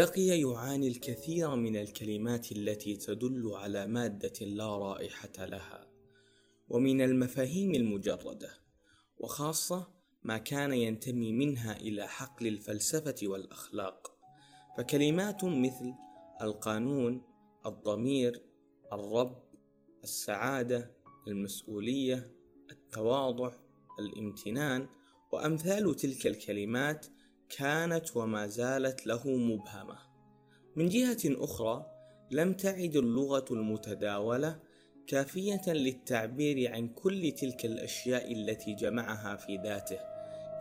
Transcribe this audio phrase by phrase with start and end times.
[0.00, 5.86] بقي يعاني الكثير من الكلمات التي تدل على مادة لا رائحة لها
[6.68, 8.50] ومن المفاهيم المجردة
[9.18, 9.88] وخاصة
[10.22, 14.12] ما كان ينتمي منها إلى حقل الفلسفة والأخلاق.
[14.78, 15.94] فكلمات مثل
[16.42, 17.22] القانون
[17.66, 18.42] الضمير
[18.92, 19.42] الرب
[20.04, 20.90] السعادة
[21.28, 22.34] المسؤولية
[22.70, 23.52] التواضع
[23.98, 24.88] الامتنان
[25.32, 27.06] وأمثال تلك الكلمات
[27.50, 29.98] كانت وما زالت له مبهمة
[30.76, 31.86] من جهة أخرى
[32.30, 34.60] لم تعد اللغة المتداولة
[35.06, 39.98] كافية للتعبير عن كل تلك الأشياء التي جمعها في ذاته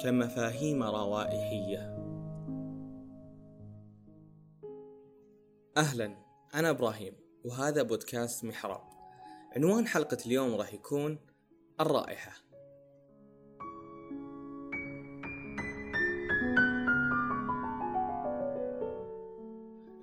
[0.03, 1.79] كمفاهيم روائحية.
[5.77, 6.15] أهلا
[6.53, 7.13] أنا إبراهيم
[7.45, 8.81] وهذا بودكاست محراب.
[9.55, 11.19] عنوان حلقة اليوم راح يكون
[11.81, 12.48] الرائحة.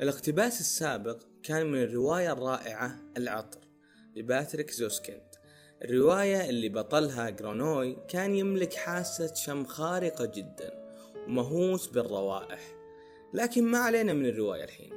[0.02, 3.61] الاقتباس السابق كان من الرواية الرائعة العطر
[4.16, 5.36] لباتريك زوسكيند
[5.84, 10.72] الرواية اللي بطلها جرينوي كان يملك حاسة شم خارقة جدا
[11.27, 12.61] ومهووس بالروائح.
[13.34, 14.92] لكن ما علينا من الرواية الحين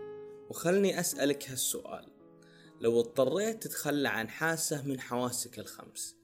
[0.50, 2.06] وخلني أسألك هالسؤال.
[2.82, 6.16] لو اضطريت تتخلى عن حاسة من حواسك الخمس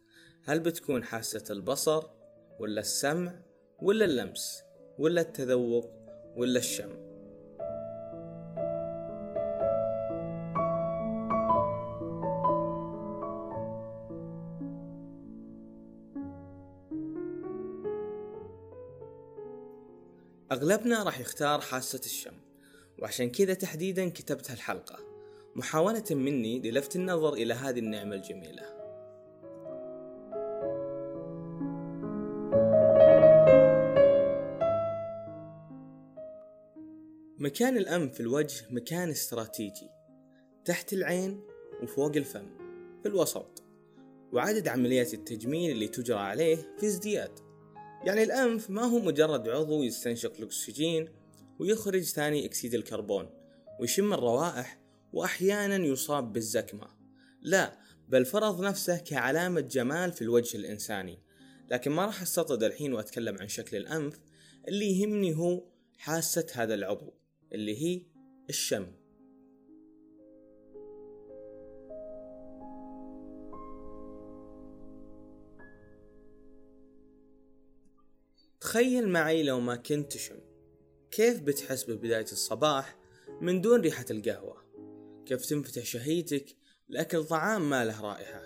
[0.43, 2.03] هل بتكون حاسة البصر
[2.59, 3.33] ولا السمع
[3.81, 4.61] ولا اللمس
[4.99, 5.91] ولا التذوق
[6.35, 7.04] ولا الشم؟
[20.65, 22.33] أغلبنا راح يختار حاسة الشم
[22.99, 24.99] وعشان كذا تحديدا كتبت هالحلقة.
[25.55, 28.63] محاولة مني للفت النظر إلى هذه النعمة الجميلة.
[37.39, 39.89] مكان الأنف في الوجه مكان استراتيجي
[40.65, 41.41] تحت العين
[41.83, 42.47] وفوق الفم
[43.03, 43.63] في الوسط
[44.33, 47.44] وعدد عمليات التجميل اللي تجرى عليه في ازدياد.
[48.03, 51.09] يعني الأنف ما هو مجرد عضو يستنشق الأكسجين
[51.59, 53.29] ويخرج ثاني أكسيد الكربون
[53.79, 54.79] ويشم الروائح
[55.13, 56.87] وأحيانا يصاب بالزكمة.
[57.41, 57.79] لا
[58.09, 61.19] بل فرض نفسه كعلامة جمال في الوجه الإنساني.
[61.71, 64.19] لكن ما راح أستطرد الحين وأتكلم عن شكل الأنف
[64.67, 65.63] اللي يهمني هو
[65.97, 67.13] حاسة هذا العضو
[67.53, 68.01] اللي هي
[68.49, 68.87] الشم.
[78.75, 80.39] تخيل معي لو ما كنت تشم
[81.11, 82.97] كيف بتحس ببداية الصباح
[83.41, 84.57] من دون ريحة القهوة؟
[85.25, 86.45] كيف تنفتح شهيتك
[86.89, 88.41] لأكل طعام ما له رائحة؟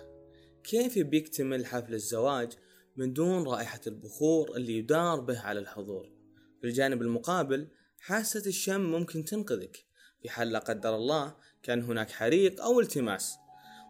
[0.64, 2.52] كيف بيكتمل حفل الزواج
[2.96, 6.12] من دون رائحة البخور اللي يدار به على الحضور؟
[6.60, 7.68] في الجانب المقابل
[7.98, 9.84] حاسة الشم ممكن تنقذك.
[10.22, 13.34] في حال لا قدر الله كان هناك حريق أو التماس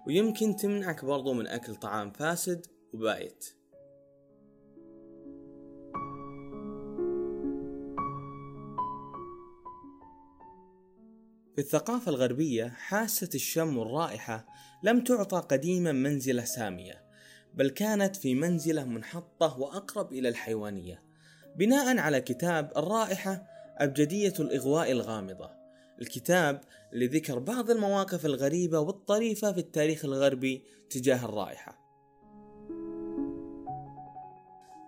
[0.07, 3.60] ويمكن تمنعك برضو من أكل طعام فاسد وبايت.
[11.61, 14.47] في الثقافة الغربية حاسة الشم والرائحة
[14.83, 17.05] لم تعطى قديما منزلة سامية
[17.55, 21.03] بل كانت في منزلة منحطة وأقرب إلى الحيوانية.
[21.57, 23.47] بناء على كتاب الرائحة
[23.79, 25.51] أبجدية الإغواء الغامضة.
[26.01, 26.61] الكتاب
[26.93, 31.79] اللي ذكر بعض المواقف الغريبة والطريفة في التاريخ الغربي تجاه الرائحة.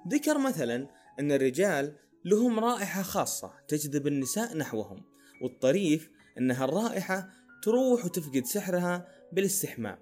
[0.08, 0.88] ذكر مثلا
[1.20, 5.04] أن الرجال لهم رائحة خاصة تجذب النساء نحوهم
[5.42, 7.30] والطريف أن هالرائحة
[7.62, 9.98] تروح وتفقد سحرها بالاستحمام.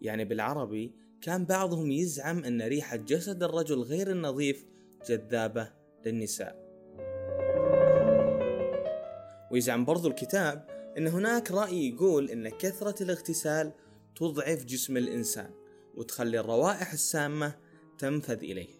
[0.00, 4.66] يعني بالعربي كان بعضهم يزعم أن ريحة جسد الرجل غير النظيف
[5.08, 5.72] جذابة
[6.06, 6.68] للنساء.
[9.50, 10.66] ويزعم برضو الكتاب
[10.98, 13.72] أن هناك رأي يقول أن كثرة الاغتسال
[14.16, 15.50] تضعف جسم الإنسان
[15.94, 17.54] وتخلي الروائح السامة
[17.98, 18.78] تنفذ إليه.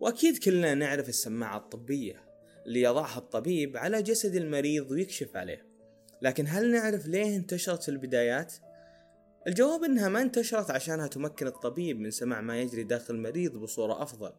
[0.00, 2.31] وأكيد كلنا نعرف السماعة الطبية.
[2.66, 5.66] اللي يضعها الطبيب على جسد المريض ويكشف عليه.
[6.22, 8.54] لكن هل نعرف ليه انتشرت في البدايات؟
[9.46, 14.32] الجواب إنها ما انتشرت عشانها تمكن الطبيب من سماع ما يجري داخل المريض بصورة أفضل.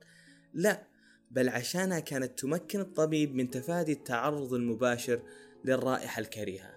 [0.53, 0.87] لا
[1.31, 5.19] بل عشانها كانت تمكن الطبيب من تفادي التعرض المباشر
[5.65, 6.73] للرائحة الكريهة.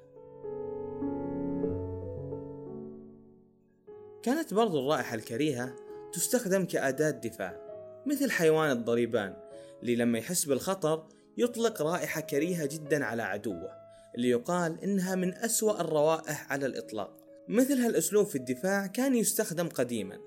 [4.23, 5.77] كانت برضو الرائحة الكريهة
[6.13, 7.67] تستخدم كأداة دفاع
[8.07, 9.37] مثل حيوان الضريبان
[9.83, 13.87] اللي لما يحس بالخطر يطلق رائحة كريهة جدا على عدوه
[14.17, 17.17] اللي يقال إنها من أسوأ الروائح على الإطلاق.
[17.49, 20.19] مثل هالأسلوب في الدفاع كان يستخدم قديما.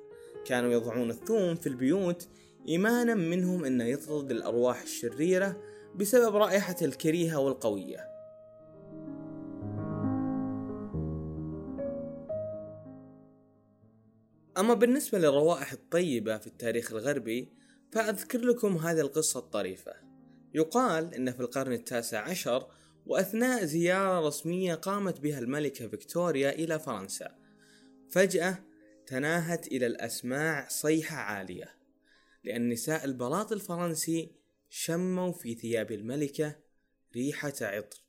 [0.45, 2.27] كانوا يضعون الثوم في البيوت
[2.67, 5.61] إيمانا منهم أنه يطرد الأرواح الشريرة
[5.95, 8.09] بسبب رائحة الكريهة والقوية.
[14.57, 17.49] أما بالنسبة للروائح الطيبة في التاريخ الغربي
[17.91, 20.08] فأذكر لكم هذه القصة الطريفة.
[20.53, 22.71] يقال أن في القرن التاسع عشر
[23.05, 27.35] وأثناء زيارة رسمية قامت بها الملكة فيكتوريا إلى فرنسا.
[28.09, 28.63] فجأة
[29.07, 31.75] تناهت إلى الأسماع صيحة عالية
[32.43, 34.31] لأن نساء البلاط الفرنسي
[34.69, 36.55] شموا في ثياب الملكة
[37.15, 38.08] ريحة عطر.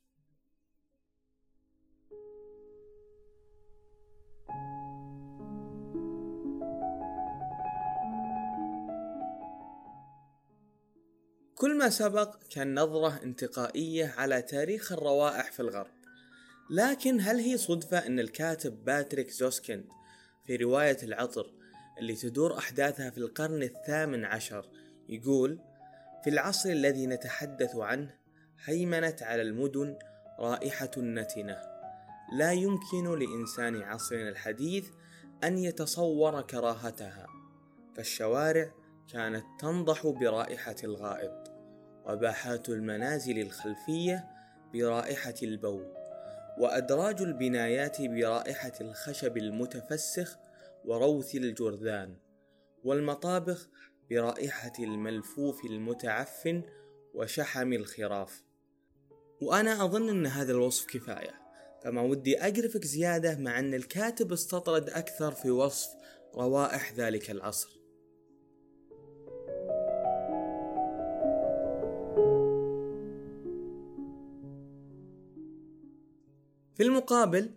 [11.61, 15.91] كل ما سبق كان نظرة انتقائية على تاريخ الروائح في الغرب.
[16.69, 19.85] لكن هل هي صدفة أن الكاتب باتريك زوسكيند
[20.45, 21.53] في رواية العطر
[21.99, 24.69] اللي تدور أحداثها في القرن الثامن عشر
[25.09, 25.59] يقول
[26.23, 28.15] في العصر الذي نتحدث عنه
[28.65, 29.97] هيمنت على المدن
[30.39, 31.57] رائحة نتنة
[32.33, 34.87] لا يمكن لإنسان عصرنا الحديث
[35.43, 37.27] أن يتصور كراهتها
[37.95, 38.71] فالشوارع
[39.13, 41.50] كانت تنضح برائحة الغائط.
[42.05, 44.27] وباحات المنازل الخلفية
[44.73, 45.93] برائحة البول
[46.57, 50.37] وأدراج البنايات برائحة الخشب المتفسخ
[50.85, 52.15] وروث الجرذان
[52.83, 53.69] والمطابخ
[54.09, 56.63] برائحة الملفوف المتعفن
[57.13, 58.43] وشحم الخراف.
[59.41, 61.41] وأنا أظن أن هذا الوصف كفاية
[61.83, 65.89] فما ودي أقرفك زيادة مع أن الكاتب استطرد أكثر في وصف
[66.35, 67.80] روائح ذلك العصر.
[76.81, 77.51] في المقابل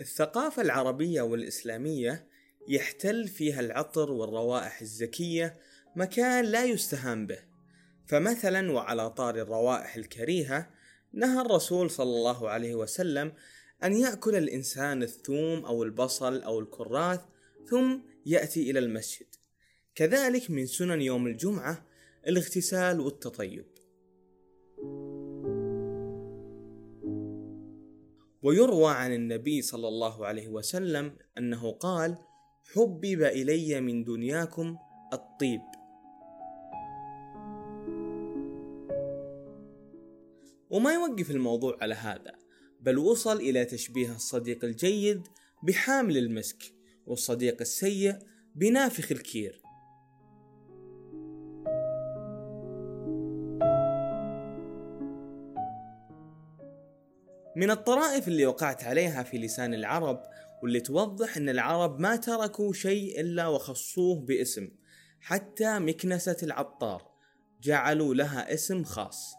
[0.00, 2.26] الثقافة العربية والإسلامية
[2.68, 5.58] يحتل فيها العطر والروائح الزكية
[5.96, 7.38] مكان لا يستهان به.
[8.06, 10.70] فمثلا وعلى طار الروائح الكريهة
[11.12, 13.32] نهى الرسول صلى الله عليه وسلم
[13.84, 17.20] أن يأكل الإنسان الثوم أو البصل أو الكراث
[17.70, 19.26] ثم يأتي إلى المسجد.
[19.94, 21.86] كذلك من سنن يوم الجمعة
[22.26, 23.69] الاغتسال والتطيب.
[28.42, 32.18] ويروى عن النبي صلى الله عليه وسلم أنه قال
[32.74, 34.76] حبب إلي من دنياكم
[35.12, 35.60] الطيب.
[40.70, 42.32] وما يوقف الموضوع على هذا
[42.80, 45.22] بل وصل إلى تشبيه الصديق الجيد
[45.62, 46.62] بحامل المسك
[47.06, 48.14] والصديق السيء
[48.54, 49.62] بنافخ الكير.
[57.56, 60.22] من الطرائف اللي وقعت عليها في لسان العرب
[60.62, 64.68] واللي توضح إن العرب ما تركوا شيء إلا وخصوه باسم.
[65.20, 67.10] حتى مكنسة العطار
[67.62, 69.34] جعلوا لها اسم خاص.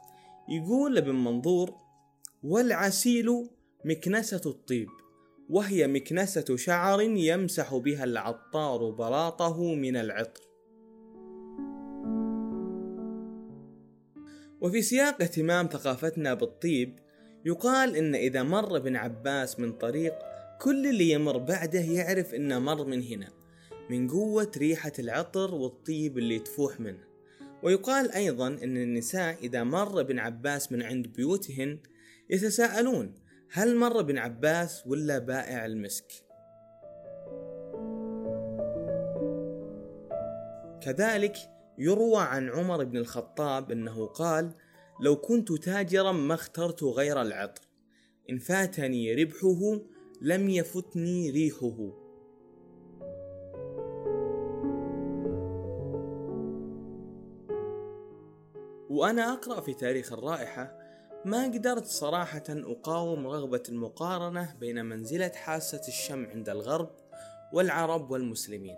[0.49, 1.75] يقول ابن منظور
[2.43, 3.49] والعسيل
[3.85, 4.87] مكنسة الطيب
[5.49, 10.41] وهي مكنسة شعر يمسح بها العطار بلاطه من العطر.
[14.61, 16.99] وفي سياق اهتمام ثقافتنا بالطيب
[17.45, 20.13] يقال إن إذا مر ابن عباس من طريق
[20.61, 23.27] كل اللي يمر بعده يعرف إنه مر من هنا
[23.89, 27.11] من قوة ريحة العطر والطيب اللي تفوح منه.
[27.63, 31.79] ويقال أيضا إن النساء إذا مر ابن عباس من عند بيوتهن
[32.29, 33.15] يتساءلون
[33.51, 36.05] هل مر ابن عباس ولا بائع المسك؟
[40.81, 41.37] كذلك
[41.77, 44.51] يروى عن عمر بن الخطاب إنه قال
[45.01, 47.61] لو كنت تاجرا ما اخترت غير العطر.
[48.29, 49.79] إن فاتني ربحه
[50.21, 51.91] لم يفتني ريحه.
[58.89, 60.77] وأنا أقرأ في تاريخ الرائحة
[61.25, 66.89] ما قدرت صراحة أقاوم رغبة المقارنة بين منزلة حاسة الشم عند الغرب
[67.53, 68.77] والعرب والمسلمين.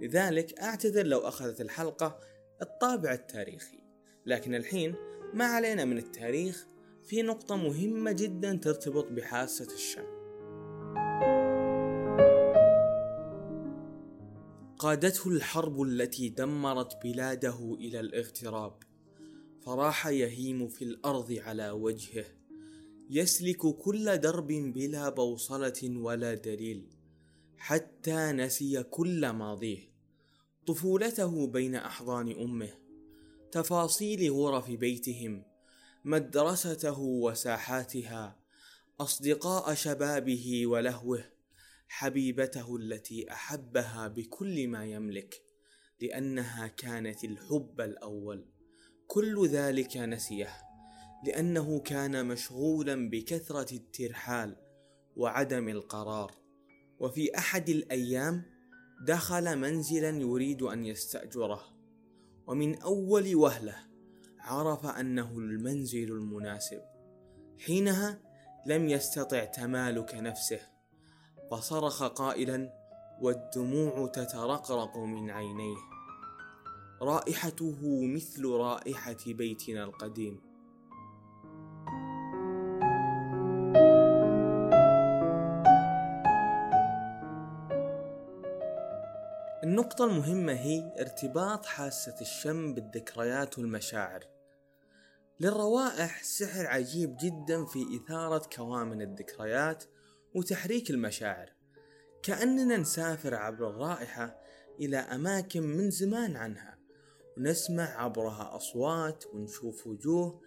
[0.00, 2.20] لذلك أعتذر لو أخذت الحلقة
[2.62, 3.80] الطابع التاريخي.
[4.26, 4.94] لكن الحين
[5.34, 6.66] ما علينا من التاريخ
[7.04, 10.20] في نقطة مهمة جدا ترتبط بحاسة الشم
[14.78, 18.82] قادته الحرب التي دمرت بلاده إلى الاغتراب.
[19.60, 22.24] فراح يهيم في الأرض على وجهه.
[23.10, 26.86] يسلك كل درب بلا بوصلة ولا دليل.
[27.56, 29.78] حتى نسي كل ماضيه.
[30.66, 32.70] طفولته بين أحضان أمه.
[33.52, 35.44] تفاصيل غرف بيتهم
[36.04, 38.36] مدرسته وساحاتها
[39.00, 41.24] أصدقاء شبابه ولهوه
[41.88, 45.42] حبيبته التي أحبها بكل ما يملك
[46.00, 48.44] لأنها كانت الحب الأول.
[49.06, 50.56] كل ذلك نسيه
[51.26, 54.56] لأنه كان مشغولا بكثرة الترحال
[55.16, 56.34] وعدم القرار.
[56.98, 58.42] وفي أحد الأيام
[59.06, 61.79] دخل منزلا يريد أن يستأجره.
[62.50, 63.76] ومن أول وهلة
[64.38, 66.82] عرف أنه المنزل المناسب.
[67.58, 68.20] حينها
[68.66, 70.60] لم يستطع تمالك نفسه.
[71.50, 72.72] فصرخ قائلا
[73.20, 75.76] والدموع تترقرق من عينيه.
[77.02, 80.40] رائحته مثل رائحة بيتنا القديم.
[89.90, 94.24] النقطة المهمة هي ارتباط حاسة الشم بالذكريات والمشاعر.
[95.40, 99.84] للروائح سحر عجيب جدا في إثارة كوامن الذكريات
[100.34, 101.52] وتحريك المشاعر.
[102.22, 104.40] كأننا نسافر عبر الرائحة
[104.80, 106.78] إلى أماكن من زمان عنها
[107.36, 110.40] ونسمع عبرها أصوات ونشوف وجوه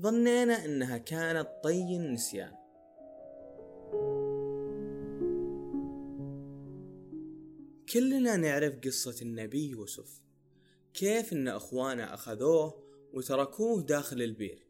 [0.00, 2.52] ظنينا أنها كانت طي النسيان
[7.90, 10.20] كلنا نعرف قصة النبي يوسف.
[10.94, 12.82] كيف إن أخوانه أخذوه
[13.12, 14.66] وتركوه داخل البير.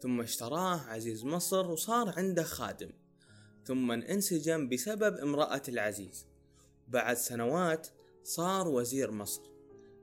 [0.00, 2.90] ثم اشتراه عزيز مصر وصار عنده خادم.
[3.64, 6.26] ثم انسجم بسبب امرأة العزيز.
[6.88, 7.88] بعد سنوات
[8.24, 9.42] صار وزير مصر.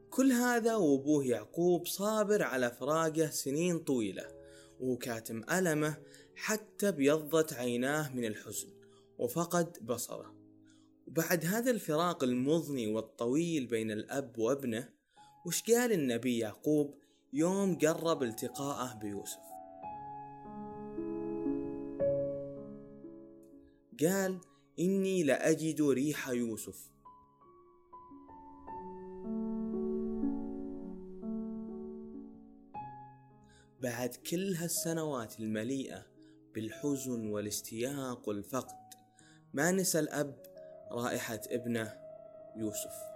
[0.09, 4.27] كل هذا وأبوه يعقوب صابر على فراقه سنين طويلة.
[4.79, 5.97] وكاتم ألمه
[6.35, 8.69] حتى بيضت عيناه من الحزن
[9.17, 10.38] وفقد بصره.
[11.10, 14.89] وبعد هذا الفراق المضني والطويل بين الأب وابنه
[15.46, 16.96] وش قال النبي يعقوب
[17.34, 19.39] يوم قرب التقاءه بيوسف؟
[24.00, 24.39] قال
[24.80, 26.89] إني لأجد ريح يوسف.
[33.82, 36.06] بعد كل هالسنوات المليئة
[36.56, 38.94] بالحزن والاستياق والفقد
[39.54, 40.59] ما نسى الأب
[40.91, 41.93] رائحة ابنه
[42.55, 43.10] يوسف.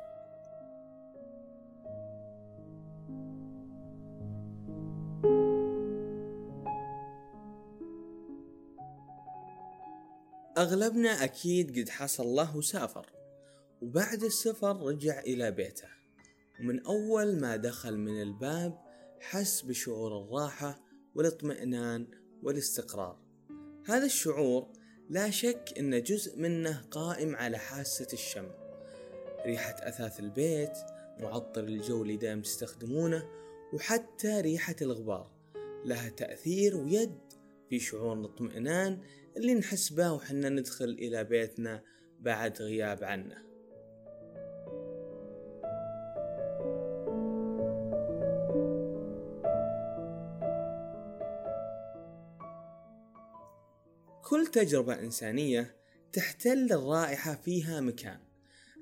[10.58, 13.06] أغلبنا أكيد قد حصل له وسافر
[13.82, 15.88] وبعد السفر رجع إلى بيته.
[16.60, 18.82] ومن أول ما دخل من الباب
[19.20, 20.80] حس بشعور الراحة
[21.15, 22.08] والإطمئنان
[22.44, 23.20] والاستقرار.
[23.86, 28.48] هذا الشعور لا شك إن جزء منه قائم على حاسة الشم.
[29.45, 30.77] ريحة أثاث البيت
[31.19, 33.29] معطر الجو اللي دائم تستخدمونه
[33.74, 35.31] وحتى ريحة الغبار.
[35.86, 37.19] لها تأثير ويد
[37.69, 39.01] في شعور الاطمئنان
[39.38, 41.83] اللي نحس به وحنا ندخل إلى بيتنا
[42.19, 43.52] بعد غياب عنه.
[54.53, 55.75] تجربة إنسانية
[56.13, 58.19] تحتل الرائحة فيها مكان.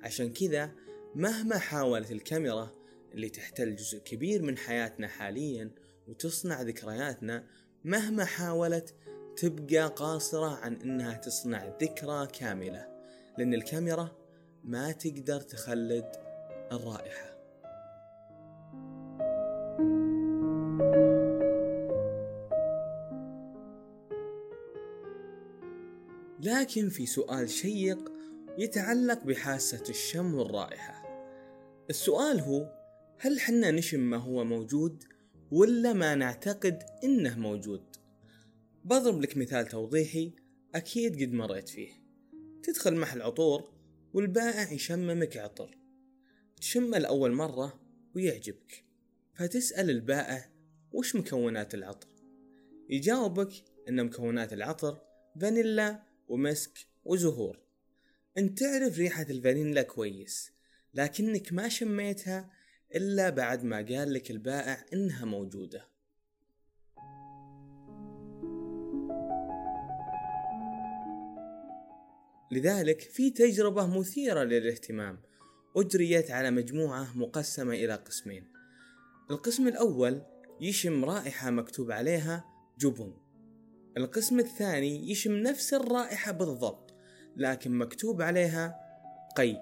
[0.01, 0.71] عشان كذا
[1.15, 2.71] مهما حاولت الكاميرا
[3.13, 5.71] اللي تحتل جزء كبير من حياتنا حاليا
[6.07, 7.47] وتصنع ذكرياتنا
[7.83, 8.95] مهما حاولت
[9.37, 12.87] تبقى قاصرة عن إنها تصنع ذكرى كاملة
[13.37, 14.11] لأن الكاميرا
[14.63, 16.11] ما تقدر تخلد
[16.71, 17.30] الرائحة.
[26.61, 28.11] لكن في سؤال شيق
[28.57, 31.03] يتعلق بحاسة الشم والرائحة.
[31.89, 32.73] السؤال هو
[33.19, 35.03] هل حنا نشم ما هو موجود
[35.51, 37.95] ولا ما نعتقد إنه موجود؟
[38.85, 40.33] بضرب لك مثال توضيحي
[40.75, 41.91] أكيد قد مريت فيه.
[42.63, 43.73] تدخل محل عطور
[44.13, 45.77] والبائع يشممك عطر.
[46.57, 47.79] تشمه لأول مرة
[48.15, 48.85] ويعجبك.
[49.33, 50.51] فتسأل البائع
[50.91, 52.07] وش مكونات العطر؟
[52.89, 53.51] يجاوبك
[53.89, 55.01] إن مكونات العطر
[55.41, 57.59] فانيلا ومسك وزهور.
[58.37, 60.51] انت تعرف ريحة الفانيلا كويس
[60.93, 62.51] لكنك ما شميتها
[62.95, 65.87] إلا بعد ما قال لك البائع إنها موجودة.
[72.51, 75.21] لذلك في تجربة مثيرة للاهتمام
[75.75, 78.47] أجريت على مجموعة مقسمة إلى قسمين.
[79.31, 80.21] القسم الأول
[80.61, 82.45] يشم رائحة مكتوب عليها
[82.79, 83.13] جبن.
[83.97, 86.93] القسم الثاني يشم نفس الرائحة بالضبط
[87.35, 88.79] لكن مكتوب عليها
[89.35, 89.57] قي.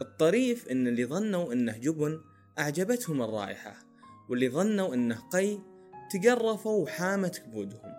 [0.00, 2.20] الطريف إن اللي ظنوا إنه جبن
[2.58, 3.74] أعجبتهم الرائحة
[4.28, 5.58] واللي ظنوا إنه قي
[6.10, 7.92] تقرفوا وحامت كبودهم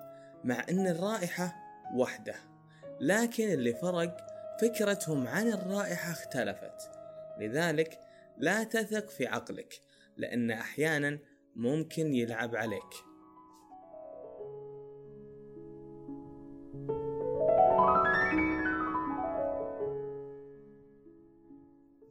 [0.43, 1.55] مع إن الرائحة
[1.95, 2.35] وحدة.
[3.01, 4.17] لكن اللي فرق
[4.61, 6.89] فكرتهم عن الرائحة اختلفت.
[7.39, 8.10] لذلك
[8.41, 9.81] لا تثق في عقلك
[10.17, 11.19] لأن أحيانا
[11.55, 12.93] ممكن يلعب عليك.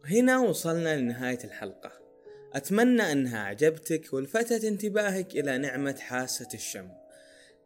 [0.05, 1.93] هنا وصلنا لنهاية الحلقة.
[2.53, 6.89] أتمنى أنها عجبتك ولفتت انتباهك إلى نعمة حاسة الشم.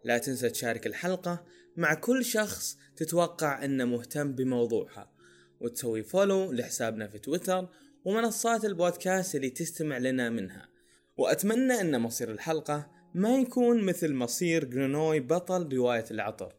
[0.04, 1.44] لا تنسى تشارك الحلقة
[1.76, 5.12] مع كل شخص تتوقع أنه مهتم بموضوعها
[5.61, 7.68] وتسوي follow لحسابنا في تويتر
[8.04, 10.68] ومنصات البودكاست اللي تستمع لنا منها.
[11.16, 16.54] وأتمنى أن مصير الحلقة ما يكون مثل مصير جرينوي بطل رواية العطر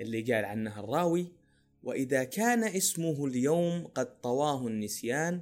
[0.00, 1.32] اللي قال عنها الراوي
[1.82, 5.40] وإذا كان اسمه اليوم قد طواه النسيان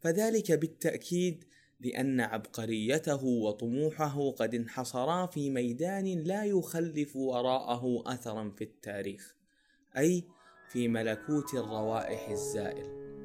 [0.00, 1.44] فذلك بالتأكيد
[1.80, 9.34] لأن عبقريته وطموحه قد انحصرا في ميدان لا يخلف وراءه أثرا في التاريخ
[9.96, 10.24] أي
[10.68, 13.23] في ملكوت الروائح الزائل.